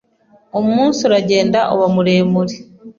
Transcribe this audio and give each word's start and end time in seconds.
Umunsi 0.59 0.99
uragenda 1.07 1.59
uba 1.73 1.85
muremure. 1.95 2.55